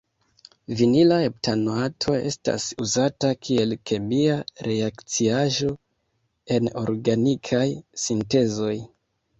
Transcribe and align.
Vinila 0.77 1.17
heptanoato 1.23 2.15
estas 2.29 2.65
uzata 2.85 3.31
kiel 3.43 3.77
kemia 3.91 4.39
reakciaĵo 4.71 5.71
en 6.59 6.75
organikaj 6.87 7.67
sintezoj. 8.09 8.77